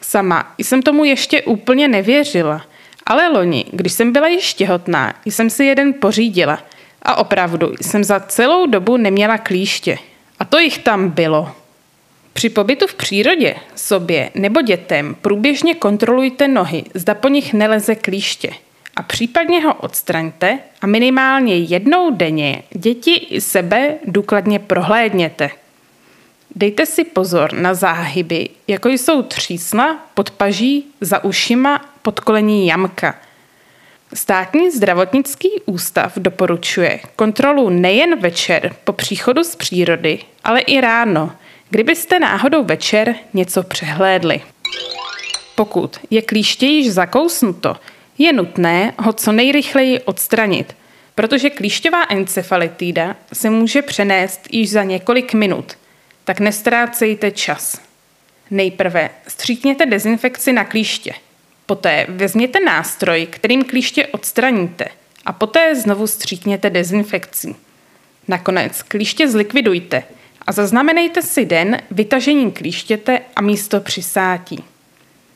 Sama 0.00 0.54
jsem 0.58 0.82
tomu 0.82 1.04
ještě 1.04 1.42
úplně 1.42 1.88
nevěřila, 1.88 2.62
ale 3.06 3.28
loni, 3.28 3.64
když 3.70 3.92
jsem 3.92 4.12
byla 4.12 4.28
již 4.28 4.54
těhotná, 4.54 5.14
jsem 5.24 5.50
si 5.50 5.64
jeden 5.64 5.94
pořídila 5.94 6.58
a 7.02 7.16
opravdu 7.16 7.74
jsem 7.80 8.04
za 8.04 8.20
celou 8.20 8.66
dobu 8.66 8.96
neměla 8.96 9.38
klíště. 9.38 9.98
To 10.48 10.58
jich 10.58 10.78
tam 10.78 11.10
bylo. 11.10 11.52
Při 12.32 12.48
pobytu 12.48 12.86
v 12.86 12.94
přírodě 12.94 13.54
sobě 13.76 14.30
nebo 14.34 14.62
dětem 14.62 15.16
průběžně 15.20 15.74
kontrolujte 15.74 16.48
nohy, 16.48 16.84
zda 16.94 17.14
po 17.14 17.28
nich 17.28 17.52
neleze 17.52 17.94
klíště 17.94 18.50
a 18.96 19.02
případně 19.02 19.60
ho 19.60 19.74
odstraňte 19.74 20.58
a 20.80 20.86
minimálně 20.86 21.56
jednou 21.56 22.10
denně 22.10 22.62
děti 22.70 23.14
i 23.14 23.40
sebe 23.40 23.94
důkladně 24.06 24.58
prohlédněte. 24.58 25.50
Dejte 26.56 26.86
si 26.86 27.04
pozor 27.04 27.52
na 27.52 27.74
záhyby, 27.74 28.48
jako 28.68 28.88
jsou 28.88 29.22
třísna, 29.22 30.06
podpaží, 30.14 30.86
za 31.00 31.24
ušima, 31.24 31.84
podkolení 32.02 32.66
jamka. 32.66 33.14
Státní 34.14 34.70
zdravotnický 34.70 35.48
ústav 35.66 36.12
doporučuje 36.16 37.00
kontrolu 37.16 37.68
nejen 37.68 38.18
večer 38.18 38.76
po 38.84 38.92
příchodu 38.92 39.44
z 39.44 39.56
přírody, 39.56 40.18
ale 40.44 40.60
i 40.60 40.80
ráno– 40.80 41.32
Kdybyste 41.70 42.18
náhodou 42.18 42.64
večer 42.64 43.14
něco 43.34 43.62
přehlédli. 43.62 44.40
Pokud 45.54 45.96
je 46.10 46.22
klíště 46.22 46.66
již 46.66 46.92
zakousnuto, 46.92 47.76
je 48.18 48.32
nutné 48.32 48.94
ho 48.98 49.12
co 49.12 49.32
nejrychleji 49.32 50.00
odstranit, 50.00 50.76
protože 51.14 51.50
klíšťová 51.50 52.02
encefalitída 52.08 53.16
se 53.32 53.50
může 53.50 53.82
přenést 53.82 54.40
již 54.50 54.70
za 54.70 54.82
několik 54.82 55.34
minut, 55.34 55.78
tak 56.24 56.40
nestrácejte 56.40 57.30
čas. 57.30 57.80
Nejprve 58.50 59.10
stříkněte 59.28 59.86
dezinfekci 59.86 60.52
na 60.52 60.64
klíště. 60.64 61.12
Poté 61.66 62.06
vezměte 62.08 62.60
nástroj, 62.60 63.26
kterým 63.26 63.64
klíště 63.64 64.06
odstraníte 64.06 64.84
a 65.24 65.32
poté 65.32 65.74
znovu 65.74 66.06
stříkněte 66.06 66.70
dezinfekcí. 66.70 67.56
Nakonec 68.28 68.82
klíště 68.82 69.28
zlikvidujte– 69.28 70.02
a 70.46 70.52
zaznamenejte 70.52 71.22
si 71.22 71.44
den 71.44 71.82
vytažením 71.90 72.52
klíštěte 72.52 73.20
a 73.36 73.40
místo 73.40 73.80
přisátí. 73.80 74.64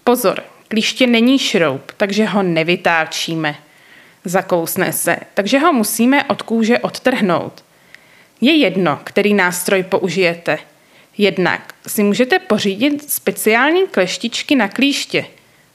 Pozor, 0.05 0.43
klíště 0.69 1.07
není 1.07 1.39
šroub, 1.39 1.93
takže 1.97 2.25
ho 2.25 2.43
nevytáčíme. 2.43 3.57
Zakousne 4.25 4.93
se, 4.93 5.17
takže 5.35 5.59
ho 5.59 5.73
musíme 5.73 6.25
od 6.25 6.43
kůže 6.43 6.79
odtrhnout. 6.79 7.65
Je 8.41 8.57
jedno, 8.57 9.01
který 9.05 9.35
nástroj 9.35 9.83
použijete. 9.83 10.59
Jednak 11.19 11.75
si 11.87 12.03
můžete 12.03 12.39
pořídit 12.39 13.11
speciální 13.11 13.87
kleštičky 13.87 14.57
na 14.57 14.69
klíště. 14.69 15.27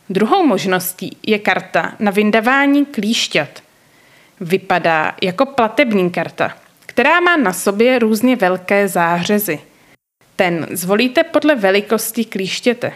Druhou 0.09 0.45
možností 0.45 1.17
je 1.27 1.39
karta 1.39 1.95
na 1.99 2.11
vyndavání 2.11 2.85
klíšťat. 2.85 3.63
Vypadá 4.39 5.15
jako 5.21 5.45
platební 5.45 6.11
karta– 6.11 6.57
která 6.95 7.19
má 7.19 7.37
na 7.37 7.53
sobě 7.53 7.99
různě 7.99 8.35
velké 8.35 8.87
zářezy. 8.87 9.59
Ten 10.35 10.67
zvolíte 10.71 11.23
podle 11.23 11.55
velikosti 11.55 12.25
klíštěte. 12.25 12.93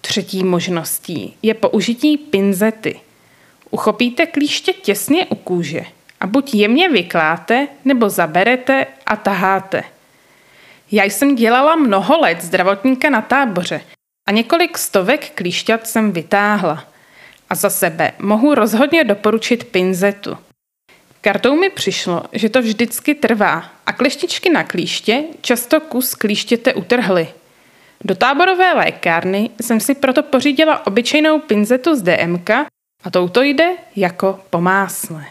Třetí 0.00 0.44
možností 0.44 1.36
je 1.42 1.54
použití 1.54 2.16
pinzety. 2.16 3.00
Uchopíte 3.70 4.26
klíště 4.26 4.72
těsně 4.72 5.26
u 5.26 5.34
kůže 5.34 5.84
a 6.20 6.26
buď 6.26 6.54
jemně 6.54 6.88
vykláte, 6.88 7.68
nebo 7.84 8.10
zaberete 8.10 8.86
a 9.06 9.16
taháte. 9.16 9.84
Já 10.92 11.04
jsem 11.04 11.34
dělala 11.34 11.76
mnoho 11.76 12.20
let 12.20 12.42
zdravotníka 12.42 13.10
na 13.10 13.20
táboře 13.20 13.80
a 14.26 14.32
několik 14.32 14.78
stovek 14.78 15.30
klíšťat 15.34 15.86
jsem 15.86 16.12
vytáhla. 16.12 16.84
A 17.50 17.54
za 17.54 17.70
sebe 17.70 18.12
mohu 18.18 18.54
rozhodně 18.54 19.04
doporučit 19.04 19.64
pinzetu. 19.64 20.36
Kartou 21.20 21.56
mi 21.56 21.70
přišlo, 21.70 22.22
že 22.32 22.48
to 22.48 22.62
vždycky 22.62 23.14
trvá 23.14 23.64
a 23.86 23.92
kleštičky 23.92 24.50
na 24.50 24.64
klíště 24.64 25.22
často 25.40 25.80
kus 25.80 26.14
klíštěte 26.14 26.74
utrhly. 26.74 27.28
Do 28.04 28.14
táborové 28.14 28.72
lékárny 28.72 29.50
jsem 29.60 29.80
si 29.80 29.94
proto 29.94 30.22
pořídila 30.22 30.86
obyčejnou 30.86 31.38
pinzetu 31.38 31.94
z 31.94 32.02
DMK 32.02 32.50
a 33.04 33.10
touto 33.10 33.42
jde 33.42 33.70
jako 33.96 34.40
po 34.50 34.60
másle. 34.60 35.24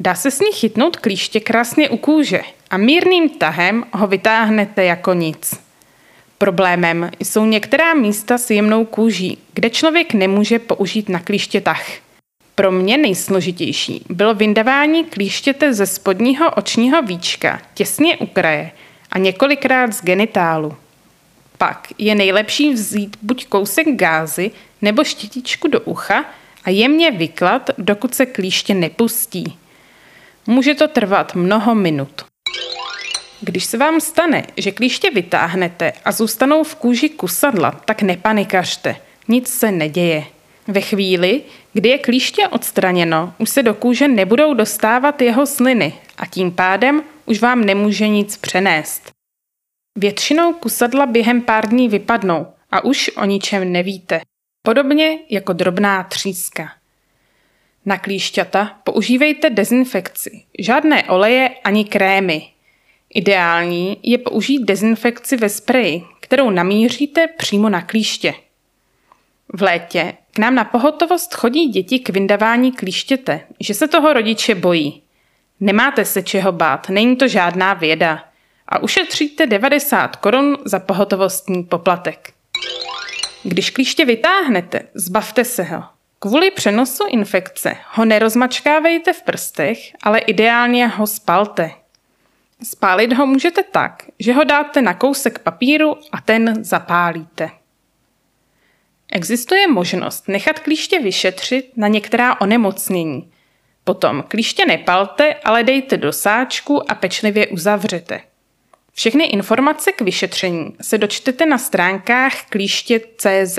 Dá 0.00 0.14
se 0.14 0.30
s 0.30 0.40
ní 0.40 0.52
chytnout 0.52 0.96
klíště 0.96 1.40
krásně 1.40 1.88
u 1.88 1.96
kůže 1.96 2.42
a 2.70 2.76
mírným 2.76 3.28
tahem 3.28 3.84
ho 3.92 4.06
vytáhnete 4.06 4.84
jako 4.84 5.14
nic. 5.14 5.60
Problémem 6.42 7.10
jsou 7.18 7.44
některá 7.44 7.94
místa 7.94 8.38
s 8.38 8.50
jemnou 8.50 8.84
kůží, 8.84 9.38
kde 9.54 9.70
člověk 9.70 10.14
nemůže 10.14 10.58
použít 10.58 11.08
na 11.08 11.20
klíště 11.20 11.60
tah. 11.60 11.86
Pro 12.54 12.72
mě 12.72 12.96
nejsložitější 12.96 14.04
bylo 14.08 14.34
vyndavání 14.34 15.04
klíštěte 15.04 15.74
ze 15.74 15.86
spodního 15.86 16.50
očního 16.50 17.02
víčka, 17.02 17.62
těsně 17.74 18.16
u 18.16 18.26
kraje 18.26 18.70
a 19.10 19.18
několikrát 19.18 19.92
z 19.92 20.02
genitálu. 20.02 20.76
Pak 21.58 21.88
je 21.98 22.14
nejlepší 22.14 22.72
vzít 22.72 23.16
buď 23.22 23.46
kousek 23.46 23.86
gázy 23.96 24.50
nebo 24.80 25.04
štětičku 25.04 25.68
do 25.68 25.80
ucha 25.80 26.24
a 26.64 26.70
jemně 26.70 27.10
vyklat, 27.10 27.70
dokud 27.78 28.14
se 28.14 28.26
klíště 28.26 28.74
nepustí. 28.74 29.58
Může 30.46 30.74
to 30.74 30.88
trvat 30.88 31.34
mnoho 31.34 31.74
minut. 31.74 32.24
Když 33.44 33.64
se 33.64 33.78
vám 33.78 34.00
stane, 34.00 34.44
že 34.56 34.72
klíště 34.72 35.10
vytáhnete 35.10 35.92
a 36.04 36.12
zůstanou 36.12 36.64
v 36.64 36.74
kůži 36.74 37.08
kusadla, 37.08 37.70
tak 37.70 38.02
nepanikařte. 38.02 38.96
Nic 39.28 39.48
se 39.48 39.70
neděje. 39.70 40.24
Ve 40.68 40.80
chvíli, 40.80 41.42
kdy 41.72 41.88
je 41.88 41.98
klíště 41.98 42.48
odstraněno, 42.48 43.34
už 43.38 43.50
se 43.50 43.62
do 43.62 43.74
kůže 43.74 44.08
nebudou 44.08 44.54
dostávat 44.54 45.22
jeho 45.22 45.46
sliny 45.46 45.94
a 46.18 46.26
tím 46.26 46.52
pádem 46.52 47.02
už 47.26 47.40
vám 47.40 47.64
nemůže 47.64 48.08
nic 48.08 48.36
přenést. 48.36 49.10
Většinou 49.98 50.52
kusadla 50.52 51.06
během 51.06 51.42
pár 51.42 51.68
dní 51.68 51.88
vypadnou 51.88 52.46
a 52.70 52.84
už 52.84 53.10
o 53.16 53.24
ničem 53.24 53.72
nevíte. 53.72 54.20
Podobně 54.62 55.18
jako 55.30 55.52
drobná 55.52 56.02
tříska. 56.02 56.72
Na 57.86 57.98
klíšťata 57.98 58.80
používejte 58.84 59.50
dezinfekci. 59.50 60.44
Žádné 60.58 61.04
oleje 61.04 61.48
ani 61.64 61.84
krémy. 61.84 62.52
Ideální 63.14 63.96
je 64.02 64.18
použít 64.18 64.64
dezinfekci 64.64 65.36
ve 65.36 65.48
spreji, 65.48 66.02
kterou 66.20 66.50
namíříte 66.50 67.26
přímo 67.26 67.68
na 67.68 67.82
klíště. 67.82 68.34
V 69.54 69.62
létě 69.62 70.14
k 70.32 70.38
nám 70.38 70.54
na 70.54 70.64
pohotovost 70.64 71.34
chodí 71.34 71.66
děti 71.66 71.98
k 71.98 72.08
vyndavání 72.08 72.72
klíštěte, 72.72 73.40
že 73.60 73.74
se 73.74 73.88
toho 73.88 74.12
rodiče 74.12 74.54
bojí. 74.54 75.02
Nemáte 75.60 76.04
se 76.04 76.22
čeho 76.22 76.52
bát, 76.52 76.88
není 76.88 77.16
to 77.16 77.28
žádná 77.28 77.74
věda. 77.74 78.24
A 78.68 78.82
ušetříte 78.82 79.46
90 79.46 80.16
korun 80.16 80.56
za 80.64 80.78
pohotovostní 80.78 81.64
poplatek. 81.64 82.32
Když 83.42 83.70
klíště 83.70 84.04
vytáhnete, 84.04 84.80
zbavte 84.94 85.44
se 85.44 85.62
ho. 85.62 85.84
Kvůli 86.18 86.50
přenosu 86.50 87.04
infekce 87.08 87.76
ho 87.92 88.04
nerozmačkávejte 88.04 89.12
v 89.12 89.22
prstech, 89.22 89.78
ale 90.02 90.18
ideálně 90.18 90.86
ho 90.86 91.06
spalte. 91.06 91.70
Spálit 92.64 93.12
ho 93.12 93.26
můžete 93.26 93.62
tak, 93.62 94.02
že 94.18 94.32
ho 94.32 94.44
dáte 94.44 94.82
na 94.82 94.94
kousek 94.94 95.38
papíru 95.38 95.96
a 96.12 96.20
ten 96.20 96.64
zapálíte. 96.64 97.50
Existuje 99.12 99.68
možnost 99.68 100.28
nechat 100.28 100.58
klíště 100.58 100.98
vyšetřit 100.98 101.76
na 101.76 101.88
některá 101.88 102.40
onemocnění. 102.40 103.32
Potom 103.84 104.24
klíště 104.28 104.66
nepalte, 104.66 105.34
ale 105.34 105.62
dejte 105.62 105.96
do 105.96 106.12
sáčku 106.12 106.90
a 106.90 106.94
pečlivě 106.94 107.46
uzavřete. 107.46 108.20
Všechny 108.92 109.24
informace 109.24 109.92
k 109.92 110.00
vyšetření 110.00 110.76
se 110.80 110.98
dočtete 110.98 111.46
na 111.46 111.58
stránkách 111.58 112.46
klíště.cz. 112.48 113.58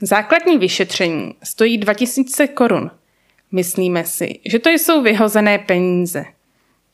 Základní 0.00 0.58
vyšetření 0.58 1.34
stojí 1.42 1.78
2000 1.78 2.48
korun. 2.48 2.90
Myslíme 3.52 4.04
si, 4.04 4.40
že 4.44 4.58
to 4.58 4.70
jsou 4.70 5.02
vyhozené 5.02 5.58
peníze. 5.58 6.24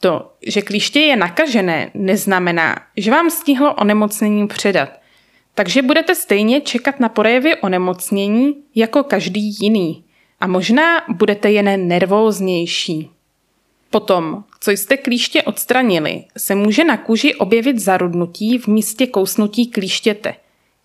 To, 0.00 0.32
že 0.46 0.62
klíště 0.62 1.00
je 1.00 1.16
nakažené, 1.16 1.90
neznamená, 1.94 2.76
že 2.96 3.10
vám 3.10 3.30
stihlo 3.30 3.74
onemocnění 3.74 4.46
předat– 4.46 4.88
takže 5.58 5.82
budete 5.82 6.14
stejně 6.14 6.60
čekat 6.60 7.00
na 7.00 7.08
projevy 7.08 7.56
onemocnění 7.56 8.54
jako 8.74 9.02
každý 9.02 9.56
jiný. 9.60 10.04
A 10.40 10.46
možná 10.46 11.02
budete 11.08 11.50
jen 11.50 11.88
nervóznější. 11.88 13.10
Potom, 13.90 14.44
co 14.60 14.70
jste 14.70 14.96
klíště 14.96 15.42
odstranili, 15.42 16.24
se 16.36 16.54
může 16.54 16.84
na 16.84 16.96
kůži 16.96 17.34
objevit 17.34 17.78
zarudnutí 17.78 18.58
v 18.58 18.66
místě 18.66 19.06
kousnutí 19.06 19.66
klíštěte. 19.66 20.34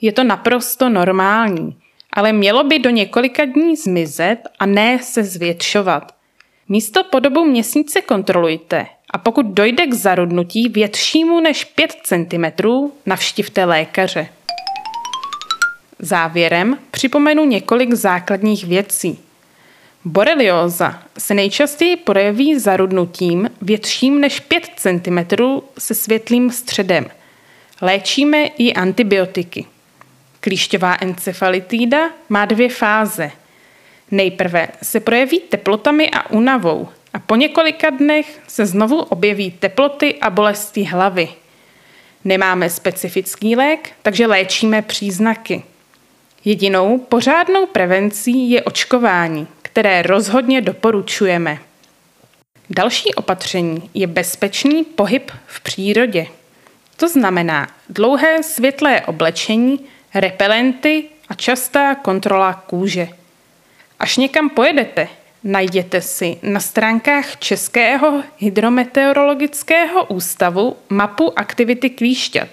Je 0.02 0.12
to 0.12 0.23
naprosto 0.23 0.89
normální, 0.89 1.78
ale 2.13 2.34
mělo 2.34 2.63
by 2.63 2.80
do 2.80 2.89
několika 2.89 3.45
dní 3.45 3.76
zmizet 3.76 4.39
a 4.60 4.65
ne 4.65 4.99
se 4.99 5.23
zvětšovat. 5.23 6.15
Místo 6.69 7.04
po 7.04 7.19
dobu 7.19 7.45
měsíce 7.45 8.02
kontrolujte 8.02 8.86
a 9.13 9.17
pokud 9.17 9.45
dojde 9.45 9.88
k 9.88 9.93
zarudnutí 9.93 10.69
většímu 10.69 11.39
než 11.39 11.63
5 11.65 11.95
cm, 12.04 12.45
navštivte 13.06 13.65
lékaře. 13.65 14.28
Závěrem 15.99 16.78
připomenu 16.91 17.45
několik 17.45 17.93
základních 17.93 18.65
věcí. 18.65 19.19
Borelioza 20.06 21.04
se 21.17 21.34
nejčastěji 21.34 21.95
projeví 21.95 22.60
zarudnutím 22.60 23.49
větším 23.62 24.21
než 24.21 24.39
5 24.39 24.69
cm 24.76 25.38
se 25.78 25.95
světlým 25.95 26.52
středem. 26.52 27.06
Léčíme 27.82 28.45
i 28.45 28.73
antibiotiky. 28.73 29.65
Klíšťová 30.39 30.97
encefalitída 31.02 32.10
má 32.30 32.45
dvě 32.45 32.69
fáze. 32.69 33.32
Nejprve 34.12 34.67
se 34.84 34.99
projeví 34.99 35.39
teplotami 35.39 36.10
a 36.12 36.30
únavou 36.30 36.88
a 37.13 37.19
po 37.19 37.36
několika 37.36 37.89
dnech 37.89 38.39
se 38.47 38.65
znovu 38.65 38.99
objeví 38.99 39.52
teploty 39.52 40.19
a 40.19 40.30
bolesti 40.30 40.84
hlavy. 40.84 41.30
Nemáme 42.26 42.69
specifický 42.69 43.56
lék, 43.56 43.91
takže 44.02 44.28
léčíme 44.28 44.82
příznaky. 44.82 45.63
Jedinou 46.45 46.97
pořádnou 46.97 47.65
prevencí 47.65 48.52
je 48.52 48.63
očkování, 48.63 49.47
které 49.62 50.02
rozhodně 50.02 50.62
doporučujeme. 50.62 51.58
Další 52.69 53.13
opatření 53.13 53.89
je 53.93 54.08
bezpečný 54.08 54.84
pohyb 54.84 55.32
v 55.45 55.62
přírodě. 55.62 56.28
To 56.97 57.10
znamená 57.10 57.67
dlouhé 57.89 58.43
světlé 58.43 59.02
oblečení, 59.02 59.80
repelenty 60.15 61.06
a 61.30 61.34
častá 61.34 61.95
kontrola 61.95 62.54
kůže. 62.54 63.08
Až 63.99 64.17
někam 64.17 64.49
pojedete, 64.49 65.08
najděte 65.43 66.01
si 66.01 66.38
na 66.41 66.60
stránkách 66.60 67.39
Českého 67.39 68.23
hydrometeorologického 68.38 70.06
ústavu 70.06 70.75
mapu 70.89 71.39
aktivity 71.39 71.89
klíšťat 71.89 72.47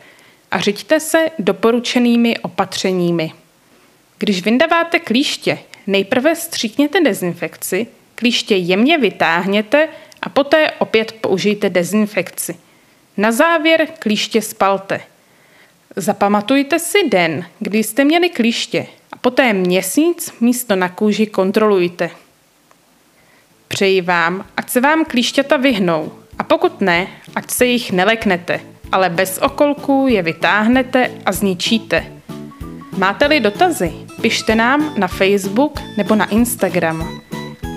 a 0.51 0.61
řiďte 0.61 1.01
se 1.01 1.31
doporučenými 1.39 2.39
opatřeními. 2.39 3.33
Když 4.19 4.43
vyndaváte 4.43 4.99
klíště, 4.99 5.59
nejprve 5.87 6.37
stříkněte 6.37 7.01
dezinfekci, 7.01 7.87
klíště 8.15 8.57
jemně 8.57 8.99
vytáhněte 8.99 9.89
a 10.23 10.29
poté 10.29 10.71
opět 10.71 11.13
použijte 11.13 11.71
dezinfekci. 11.71 12.57
Na 13.17 13.33
závěr 13.33 13.87
klíště 13.99 14.43
spalte. 14.43 15.01
Zapamatujte 15.97 16.79
si 16.79 17.09
den, 17.09 17.47
kdy 17.59 17.79
jste 17.79 18.05
měli 18.05 18.29
klíště 18.29 18.87
a 19.13 19.17
poté 19.17 19.53
měsíc 19.53 20.33
místo 20.41 20.77
na 20.77 20.89
kůži 20.89 21.27
kontrolujte. 21.27 22.11
Přeji 23.73 24.01
vám, 24.01 24.45
ať 24.57 24.71
se 24.71 24.81
vám 24.81 25.05
klíšťata 25.05 25.57
vyhnou 25.57 26.13
a 26.39 26.45
pokud 26.45 26.81
ne, 26.81 27.07
ať 27.35 27.51
se 27.51 27.67
jich 27.67 27.93
neleknete, 27.93 28.61
ale 28.93 29.11
bez 29.11 29.39
okolků 29.39 30.07
je 30.09 30.23
vytáhnete 30.23 31.11
a 31.27 31.33
zničíte. 31.33 32.07
Máte-li 32.97 33.41
dotazy, 33.41 33.93
pište 34.21 34.55
nám 34.55 34.95
na 34.97 35.07
Facebook 35.07 35.81
nebo 35.97 36.15
na 36.15 36.25
Instagram. 36.25 37.21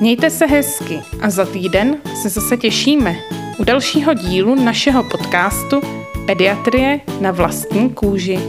Mějte 0.01 0.29
se 0.29 0.45
hezky 0.45 0.99
a 1.21 1.29
za 1.29 1.45
týden 1.45 1.97
se 2.21 2.29
zase 2.29 2.57
těšíme 2.57 3.15
u 3.57 3.63
dalšího 3.63 4.13
dílu 4.13 4.55
našeho 4.55 5.03
podcastu 5.03 5.81
Pediatrie 6.25 6.99
na 7.21 7.31
vlastní 7.31 7.89
kůži. 7.89 8.39